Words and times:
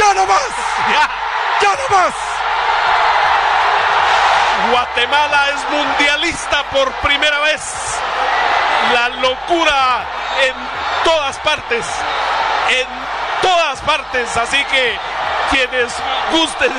¡Ya 0.00 0.14
no 0.14 0.26
más! 0.26 0.48
Ya. 0.90 1.10
¡Ya 1.60 1.76
no 1.76 1.96
más! 1.96 2.14
Guatemala 4.70 5.48
es 5.50 5.70
mundialista 5.70 6.62
por 6.70 6.90
primera 7.02 7.38
vez. 7.40 7.60
La 8.94 9.10
locura 9.10 10.04
en 10.42 10.54
todas 11.04 11.36
partes. 11.40 11.84
En 12.70 12.86
todas 13.42 13.78
partes. 13.82 14.34
Así 14.38 14.64
que 14.64 14.98
quienes 15.50 15.92
gusten 16.32 16.72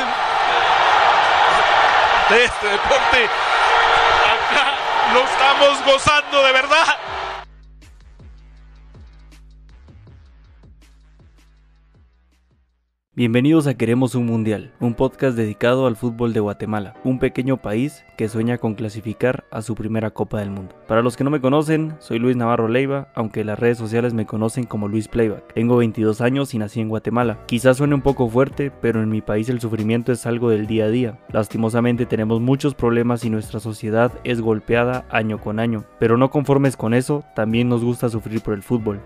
de 2.30 2.46
este 2.46 2.68
deporte, 2.70 3.30
acá 4.34 4.74
lo 5.14 5.20
estamos 5.20 5.86
gozando 5.86 6.44
de 6.44 6.52
verdad. 6.54 6.98
Bienvenidos 13.14 13.68
a 13.68 13.74
Queremos 13.74 14.16
un 14.16 14.26
Mundial, 14.26 14.72
un 14.80 14.94
podcast 14.94 15.36
dedicado 15.36 15.86
al 15.86 15.98
fútbol 15.98 16.32
de 16.32 16.40
Guatemala, 16.40 16.94
un 17.04 17.20
pequeño 17.20 17.58
país 17.58 18.06
que 18.16 18.30
sueña 18.30 18.58
con 18.58 18.74
clasificar 18.74 19.44
a 19.52 19.62
su 19.62 19.76
primera 19.76 20.12
Copa 20.12 20.40
del 20.40 20.50
Mundo. 20.50 20.74
Para 20.88 21.02
los 21.02 21.18
que 21.18 21.26
no 21.26 21.30
me 21.30 21.42
conocen, 21.42 21.94
soy 22.00 22.20
Luis 22.20 22.38
Navarro 22.38 22.70
Leiva, 22.70 23.10
aunque 23.14 23.44
las 23.44 23.60
redes 23.60 23.78
sociales 23.78 24.14
me 24.14 24.26
conocen 24.26 24.64
como 24.64 24.88
Luis 24.88 25.10
Playback. 25.10 25.54
Tengo 25.54 25.76
22 25.76 26.22
años 26.22 26.54
y 26.54 26.58
nací 26.58 26.80
en 26.80 26.88
Guatemala. 26.88 27.40
Quizás 27.48 27.76
suene 27.76 27.96
un 27.96 28.02
poco 28.02 28.30
fuerte, 28.30 28.72
pero 28.72 29.04
en 29.04 29.10
mi 29.10 29.20
país 29.20 29.50
el 29.50 29.60
sufrimiento 29.60 30.14
es 30.14 30.26
algo 30.26 30.50
del 30.50 30.66
día 30.66 30.86
a 30.86 30.90
día. 30.90 31.20
Lastimosamente 31.34 32.06
tenemos 32.06 32.40
muchos 32.40 32.76
problemas 32.76 33.26
y 33.26 33.30
nuestra 33.30 33.60
sociedad 33.60 34.14
es 34.24 34.40
golpeada 34.40 35.04
año 35.10 35.38
con 35.38 35.60
año. 35.60 35.84
Pero 36.00 36.16
no 36.16 36.30
conformes 36.30 36.78
con 36.78 36.94
eso, 36.94 37.26
también 37.36 37.68
nos 37.68 37.84
gusta 37.84 38.08
sufrir 38.08 38.40
por 38.40 38.54
el 38.54 38.64
fútbol. 38.64 39.02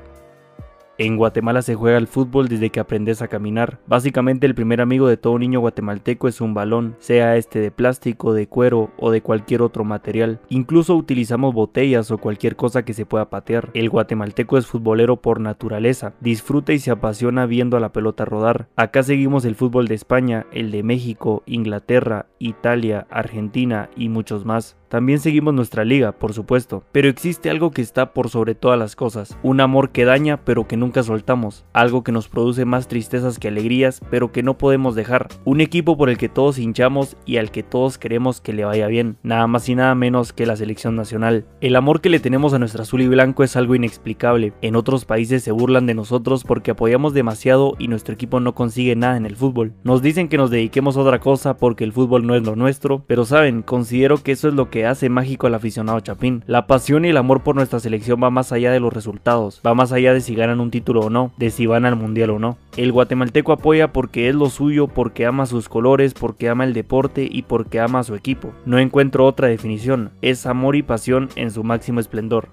En 0.98 1.18
Guatemala 1.18 1.62
se 1.62 1.76
juega 1.76 1.98
el 1.98 2.08
fútbol 2.08 2.48
desde 2.48 2.70
que 2.70 2.80
aprendes 2.80 3.22
a 3.22 3.28
caminar. 3.28 3.80
Básicamente 3.86 4.46
el 4.46 4.56
primer 4.56 4.80
amigo 4.80 5.10
de 5.10 5.18
todo 5.18 5.38
niño 5.38 5.60
guatemalteco 5.60 6.30
es 6.30 6.40
un 6.40 6.54
balón, 6.54 6.96
sea 7.00 7.36
este 7.36 7.60
de 7.60 7.70
plástico, 7.70 8.34
de 8.34 8.48
cuero 8.48 8.92
o 8.98 9.12
de 9.12 9.22
cualquier 9.22 9.62
otro 9.62 9.84
material. 9.84 10.40
Incluso 10.48 10.96
utilizamos 10.96 11.54
botellas 11.54 12.12
o 12.12 12.18
cualquier 12.18 12.56
cosa 12.56 12.84
que 12.86 12.94
se 12.94 13.06
pueda 13.06 13.30
patear. 13.30 13.72
El 13.74 13.90
guatemalteco 13.90 14.58
es 14.58 14.68
futbolero 14.68 15.18
por 15.18 15.42
naturaleza, 15.42 16.14
disfruta 16.22 16.72
y 16.72 16.80
se 16.80 16.92
apasiona 16.92 17.46
viendo 17.46 17.76
a 17.76 17.82
la 17.82 17.92
pelota 17.92 18.24
rodar. 18.24 18.70
Acá 18.78 19.04
seguimos 19.04 19.44
el 19.44 19.56
fútbol 19.56 19.88
de 19.88 19.96
España, 19.96 20.46
el 20.54 20.72
de 20.72 20.84
México, 20.84 21.44
Inglaterra, 21.46 22.28
Italia, 22.40 23.06
Argentina 23.10 23.90
y 23.98 24.08
muchos 24.08 24.46
más. 24.46 24.78
También 24.96 25.20
seguimos 25.20 25.54
nuestra 25.54 25.84
liga, 25.84 26.14
por 26.14 26.32
supuesto, 26.32 26.86
pero 26.94 27.10
existe 27.10 27.50
algo 27.50 27.72
que 27.72 27.82
está 27.82 28.14
por 28.14 28.30
sobre 28.30 28.56
todas 28.56 28.80
las 28.80 28.96
cosas, 28.96 29.38
un 29.44 29.60
amor 29.60 29.90
que 29.90 30.06
daña 30.06 30.38
pero 30.46 30.70
que 30.70 30.78
nunca 30.78 31.04
soltamos, 31.04 31.66
algo 31.74 32.02
que 32.02 32.14
nos 32.14 32.30
produce 32.30 32.64
más 32.64 32.88
tristezas 32.88 33.38
que 33.38 33.50
alegrías 33.50 34.00
pero 34.10 34.32
que 34.32 34.42
no 34.42 34.58
podemos 34.58 34.96
dejar, 34.96 35.28
un 35.44 35.60
equipo 35.60 35.98
por 35.98 36.10
el 36.10 36.18
que 36.18 36.30
todos 36.30 36.60
hinchamos 36.60 37.18
y 37.26 37.36
al 37.36 37.52
que 37.52 37.62
todos 37.62 37.98
queremos 37.98 38.40
que 38.40 38.54
le 38.54 38.64
vaya 38.64 38.88
bien, 38.88 39.18
nada 39.22 39.48
más 39.48 39.68
y 39.68 39.76
nada 39.76 39.96
menos 39.96 40.32
que 40.32 40.46
la 40.46 40.56
selección 40.56 40.96
nacional. 40.96 41.46
El 41.60 41.76
amor 41.76 42.00
que 42.00 42.10
le 42.10 42.22
tenemos 42.22 42.54
a 42.54 42.60
nuestra 42.60 42.84
azul 42.84 43.02
y 43.02 43.08
blanco 43.10 43.44
es 43.44 43.58
algo 43.58 43.76
inexplicable, 43.76 44.54
en 44.62 44.78
otros 44.78 45.04
países 45.04 45.44
se 45.44 45.52
burlan 45.52 45.88
de 45.88 45.94
nosotros 45.94 46.46
porque 46.46 46.72
apoyamos 46.72 47.14
demasiado 47.14 47.76
y 47.80 47.90
nuestro 47.90 48.14
equipo 48.14 48.40
no 48.40 48.56
consigue 48.56 48.96
nada 48.96 49.18
en 49.18 49.26
el 49.26 49.36
fútbol. 49.36 49.74
Nos 49.84 50.02
dicen 50.02 50.30
que 50.30 50.38
nos 50.38 50.52
dediquemos 50.52 50.96
a 50.96 51.02
otra 51.02 51.20
cosa 51.20 51.58
porque 51.58 51.84
el 51.84 51.92
fútbol 51.92 52.26
no 52.26 52.34
es 52.34 52.44
lo 52.44 52.56
nuestro, 52.56 53.04
pero 53.06 53.26
saben, 53.26 53.62
considero 53.62 54.24
que 54.24 54.32
eso 54.32 54.48
es 54.48 54.54
lo 54.54 54.70
que 54.70 54.85
hace 54.88 55.10
mágico 55.10 55.48
al 55.48 55.56
aficionado 55.56 56.00
Chapín. 56.00 56.44
La 56.48 56.68
pasión 56.68 57.06
y 57.06 57.10
el 57.10 57.18
amor 57.18 57.44
por 57.44 57.56
nuestra 57.56 57.80
selección 57.80 58.22
va 58.22 58.30
más 58.30 58.52
allá 58.52 58.72
de 58.72 58.80
los 58.80 58.94
resultados, 58.94 59.62
va 59.66 59.74
más 59.74 59.92
allá 59.92 60.14
de 60.14 60.22
si 60.22 60.36
ganan 60.36 60.60
un 60.60 60.72
título 60.72 61.02
o 61.02 61.10
no, 61.10 61.32
de 61.38 61.52
si 61.52 61.66
van 61.66 61.86
al 61.86 61.96
mundial 61.96 62.32
o 62.32 62.40
no. 62.40 62.58
El 62.78 62.92
guatemalteco 62.92 63.52
apoya 63.52 63.94
porque 63.94 64.30
es 64.30 64.36
lo 64.36 64.50
suyo, 64.50 64.88
porque 64.88 65.26
ama 65.26 65.46
sus 65.46 65.70
colores, 65.70 66.14
porque 66.14 66.50
ama 66.50 66.64
el 66.64 66.74
deporte 66.74 67.28
y 67.30 67.44
porque 67.44 67.80
ama 67.80 68.00
a 68.00 68.04
su 68.04 68.16
equipo. 68.16 68.54
No 68.66 68.80
encuentro 68.80 69.26
otra 69.26 69.48
definición, 69.48 70.12
es 70.22 70.46
amor 70.46 70.76
y 70.76 70.84
pasión 70.84 71.30
en 71.36 71.52
su 71.52 71.64
máximo 71.64 72.00
esplendor. 72.00 72.50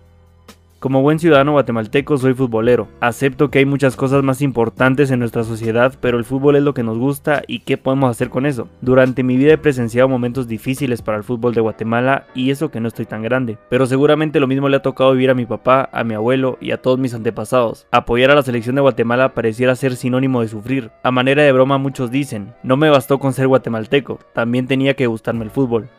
Como 0.83 1.01
buen 1.01 1.21
ciudadano 1.21 1.53
guatemalteco 1.53 2.19
soy 2.19 2.35
futbolero. 2.35 2.89
Acepto 2.99 3.53
que 3.53 3.61
hay 3.61 3.65
muchas 3.65 3.95
cosas 3.95 4.25
más 4.25 4.43
importantes 4.43 5.13
en 5.13 5.21
nuestra 5.21 5.45
sociedad, 5.45 5.95
pero 6.01 6.19
el 6.19 6.25
fútbol 6.25 6.57
es 6.57 6.65
lo 6.65 6.75
que 6.75 6.83
nos 6.83 6.99
gusta 6.99 7.45
y 7.47 7.61
qué 7.61 7.79
podemos 7.79 8.11
hacer 8.11 8.31
con 8.31 8.47
eso. 8.47 8.67
Durante 8.81 9.23
mi 9.23 9.37
vida 9.37 9.53
he 9.53 9.59
presenciado 9.59 10.09
momentos 10.09 10.49
difíciles 10.49 11.01
para 11.01 11.19
el 11.19 11.23
fútbol 11.23 11.55
de 11.55 11.61
Guatemala 11.61 12.27
y 12.35 12.51
eso 12.51 12.73
que 12.73 12.81
no 12.81 12.89
estoy 12.89 13.07
tan 13.07 13.23
grande. 13.23 13.59
Pero 13.71 13.87
seguramente 13.87 14.41
lo 14.41 14.49
mismo 14.49 14.69
le 14.69 14.79
ha 14.79 14.83
tocado 14.83 15.13
vivir 15.13 15.31
a 15.31 15.35
mi 15.35 15.47
papá, 15.47 15.89
a 15.93 16.03
mi 16.03 16.15
abuelo 16.15 16.59
y 16.61 16.73
a 16.73 16.83
todos 16.83 16.99
mis 16.99 17.15
antepasados. 17.15 17.87
Apoyar 17.93 18.33
a 18.33 18.35
la 18.35 18.43
selección 18.43 18.75
de 18.75 18.83
Guatemala 18.83 19.35
pareciera 19.35 19.77
ser 19.77 19.95
sinónimo 19.95 20.41
de 20.41 20.49
sufrir. 20.49 20.91
A 21.05 21.13
manera 21.13 21.45
de 21.45 21.53
broma 21.53 21.79
muchos 21.79 22.11
dicen, 22.11 22.55
no 22.65 22.77
me 22.77 22.91
bastó 22.91 23.21
con 23.21 23.35
ser 23.35 23.47
guatemalteco, 23.47 24.19
también 24.35 24.67
tenía 24.67 24.95
que 24.95 25.07
gustarme 25.07 25.45
el 25.45 25.53
fútbol. 25.53 25.91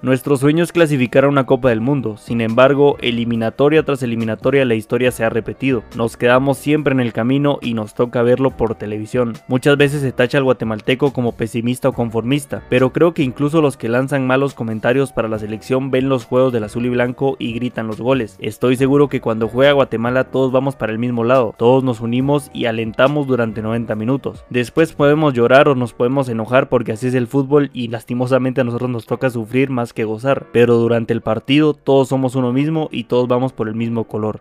Nuestro 0.00 0.36
sueño 0.36 0.62
es 0.62 0.70
clasificar 0.70 1.24
a 1.24 1.28
una 1.28 1.44
Copa 1.44 1.70
del 1.70 1.80
Mundo, 1.80 2.16
sin 2.18 2.40
embargo, 2.40 2.96
eliminatoria 3.00 3.82
tras 3.82 4.00
eliminatoria 4.04 4.64
la 4.64 4.76
historia 4.76 5.10
se 5.10 5.24
ha 5.24 5.28
repetido. 5.28 5.82
Nos 5.96 6.16
quedamos 6.16 6.56
siempre 6.56 6.92
en 6.92 7.00
el 7.00 7.12
camino 7.12 7.58
y 7.60 7.74
nos 7.74 7.94
toca 7.94 8.22
verlo 8.22 8.56
por 8.56 8.76
televisión. 8.76 9.32
Muchas 9.48 9.76
veces 9.76 10.02
se 10.02 10.12
tacha 10.12 10.38
al 10.38 10.44
guatemalteco 10.44 11.12
como 11.12 11.32
pesimista 11.32 11.88
o 11.88 11.94
conformista, 11.94 12.62
pero 12.70 12.92
creo 12.92 13.12
que 13.12 13.24
incluso 13.24 13.60
los 13.60 13.76
que 13.76 13.88
lanzan 13.88 14.24
malos 14.24 14.54
comentarios 14.54 15.10
para 15.10 15.26
la 15.26 15.40
selección 15.40 15.90
ven 15.90 16.08
los 16.08 16.26
juegos 16.26 16.52
del 16.52 16.62
azul 16.62 16.86
y 16.86 16.90
blanco 16.90 17.34
y 17.40 17.52
gritan 17.54 17.88
los 17.88 18.00
goles. 18.00 18.36
Estoy 18.38 18.76
seguro 18.76 19.08
que 19.08 19.20
cuando 19.20 19.48
juega 19.48 19.72
Guatemala 19.72 20.30
todos 20.30 20.52
vamos 20.52 20.76
para 20.76 20.92
el 20.92 21.00
mismo 21.00 21.24
lado, 21.24 21.56
todos 21.58 21.82
nos 21.82 22.00
unimos 22.00 22.52
y 22.54 22.66
alentamos 22.66 23.26
durante 23.26 23.62
90 23.62 23.96
minutos. 23.96 24.44
Después 24.48 24.92
podemos 24.92 25.34
llorar 25.34 25.68
o 25.68 25.74
nos 25.74 25.92
podemos 25.92 26.28
enojar 26.28 26.68
porque 26.68 26.92
así 26.92 27.08
es 27.08 27.14
el 27.14 27.26
fútbol 27.26 27.70
y 27.72 27.88
lastimosamente 27.88 28.60
a 28.60 28.64
nosotros 28.64 28.90
nos 28.90 29.04
toca 29.04 29.28
sufrir 29.28 29.70
más 29.70 29.87
que 29.92 30.04
gozar, 30.04 30.46
pero 30.52 30.76
durante 30.76 31.12
el 31.12 31.20
partido 31.20 31.74
todos 31.74 32.08
somos 32.08 32.34
uno 32.34 32.52
mismo 32.52 32.88
y 32.90 33.04
todos 33.04 33.28
vamos 33.28 33.52
por 33.52 33.68
el 33.68 33.74
mismo 33.74 34.04
color. 34.04 34.40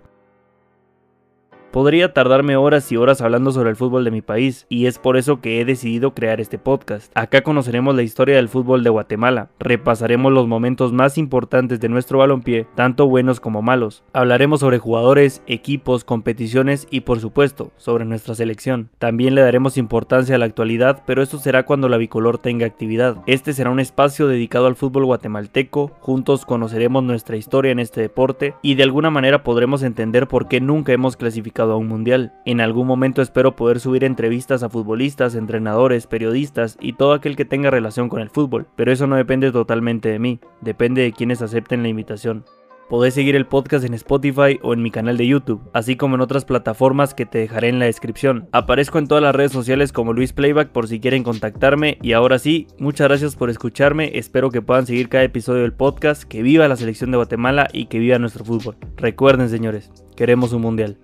Podría 1.72 2.14
tardarme 2.14 2.56
horas 2.56 2.92
y 2.92 2.98
horas 2.98 3.22
hablando 3.22 3.52
sobre 3.52 3.70
el 3.70 3.76
fútbol 3.76 4.06
de 4.06 4.12
mi 4.12 4.22
país, 4.22 4.66
y 4.70 4.86
es 4.86 5.00
por 5.00 5.18
eso 5.18 5.42
que 5.42 5.60
he 5.60 5.66
decidido 5.66 6.14
crear 6.14 6.40
este 6.40 6.58
podcast. 6.58 7.12
Acá 7.14 7.42
conoceremos 7.42 7.94
la 7.94 8.04
historia 8.04 8.38
del 8.38 8.48
fútbol 8.48 8.84
de 8.84 8.90
Guatemala, 8.90 9.50
repasaremos 9.60 10.32
los 10.32 10.48
momentos 10.48 10.94
más 10.94 11.18
importantes 11.18 11.80
de 11.80 11.90
nuestro 11.90 12.20
balompié, 12.20 12.68
tanto 12.76 13.08
buenos 13.08 13.40
como 13.40 13.62
malos. 13.62 14.04
Hablaremos 14.14 14.62
sobre 14.62 14.80
jugadores, 14.80 15.42
equipos, 15.46 16.04
competiciones 16.04 16.88
y 16.90 17.02
por 17.02 17.20
supuesto, 17.20 17.72
sobre 17.76 18.06
nuestra 18.06 18.34
selección. 18.34 18.90
También 18.98 19.36
le 19.36 19.42
daremos 19.42 19.78
importancia 19.78 20.36
a 20.36 20.38
la 20.38 20.46
actualidad, 20.46 21.04
pero 21.06 21.22
eso 21.22 21.38
será 21.38 21.66
cuando 21.66 21.90
la 21.90 21.98
bicolor 21.98 22.38
tenga 22.38 22.66
actividad. 22.66 23.18
Este 23.28 23.52
será 23.52 23.72
un 23.72 23.82
espacio 23.82 24.28
dedicado 24.28 24.68
al 24.68 24.76
fútbol 24.76 25.06
guatemalteco, 25.06 25.92
juntos 26.00 26.46
conoceremos 26.46 27.04
nuestra 27.04 27.36
historia 27.36 27.72
en 27.72 27.80
este 27.80 28.02
deporte 28.02 28.56
y 28.62 28.76
de 28.76 28.84
alguna 28.84 29.10
manera 29.10 29.44
podremos 29.44 29.84
entender 29.84 30.28
por 30.28 30.48
qué 30.48 30.62
nunca 30.62 30.94
hemos 30.94 31.18
a 31.64 31.78
un 31.78 31.88
mundial. 31.88 32.34
En 32.46 32.62
algún 32.62 32.88
momento 32.88 33.22
espero 33.22 33.56
poder 33.56 33.80
subir 33.80 34.04
entrevistas 34.04 34.64
a 34.64 34.70
futbolistas, 34.70 35.36
entrenadores, 35.36 36.08
periodistas 36.08 36.78
y 36.80 36.94
todo 36.94 37.14
aquel 37.14 37.36
que 37.36 37.46
tenga 37.46 37.72
relación 37.72 38.10
con 38.10 38.22
el 38.22 38.30
fútbol, 38.30 38.68
pero 38.76 38.92
eso 38.92 39.08
no 39.08 39.16
depende 39.16 39.52
totalmente 39.52 40.10
de 40.10 40.20
mí, 40.20 40.40
depende 40.62 41.02
de 41.02 41.14
quienes 41.14 41.42
acepten 41.42 41.84
la 41.84 41.90
invitación. 41.90 42.46
Podés 42.90 43.16
seguir 43.16 43.36
el 43.36 43.46
podcast 43.46 43.84
en 43.84 43.94
Spotify 43.96 44.60
o 44.64 44.74
en 44.74 44.82
mi 44.82 44.92
canal 44.92 45.18
de 45.18 45.28
YouTube, 45.28 45.62
así 45.74 45.98
como 45.98 46.16
en 46.16 46.22
otras 46.22 46.46
plataformas 46.46 47.14
que 47.14 47.26
te 47.26 47.38
dejaré 47.38 47.68
en 47.68 47.80
la 47.80 47.86
descripción. 47.86 48.48
Aparezco 48.54 48.98
en 48.98 49.08
todas 49.08 49.22
las 49.22 49.36
redes 49.36 49.52
sociales 49.52 49.92
como 49.92 50.14
Luis 50.14 50.32
Playback 50.32 50.70
por 50.70 50.88
si 50.88 51.02
quieren 51.02 51.24
contactarme 51.24 51.98
y 52.02 52.14
ahora 52.14 52.40
sí, 52.40 52.68
muchas 52.80 53.10
gracias 53.10 53.36
por 53.36 53.50
escucharme, 53.50 54.12
espero 54.14 54.52
que 54.52 54.62
puedan 54.62 54.86
seguir 54.86 55.10
cada 55.10 55.26
episodio 55.26 55.64
del 55.64 55.74
podcast, 55.74 56.24
que 56.24 56.42
viva 56.42 56.70
la 56.70 56.78
selección 56.78 57.12
de 57.12 57.18
Guatemala 57.18 57.68
y 57.74 57.88
que 57.88 58.00
viva 58.00 58.20
nuestro 58.20 58.46
fútbol. 58.46 58.78
Recuerden 58.96 59.50
señores, 59.50 59.92
queremos 60.16 60.54
un 60.54 60.62
mundial. 60.62 60.98